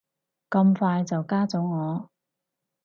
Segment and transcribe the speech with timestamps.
[0.49, 2.09] 咁快就加咗我